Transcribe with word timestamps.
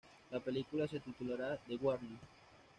La 0.31 0.39
película 0.39 0.87
se 0.87 0.99
titulará 0.99 1.55
"The 1.57 1.75
Warning". 1.75 2.17